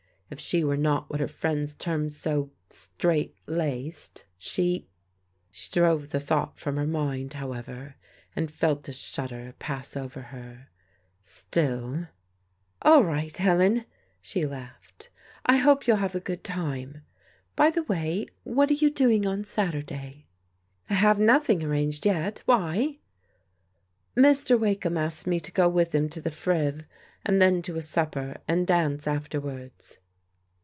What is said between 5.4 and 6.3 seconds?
She drove the